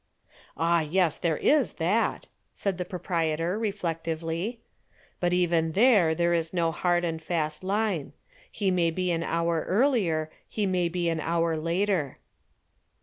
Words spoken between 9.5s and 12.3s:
earlier, he may be an hour later."